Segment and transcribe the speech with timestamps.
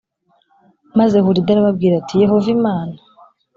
[0.97, 2.95] maze hulida arababwira ati yehova imana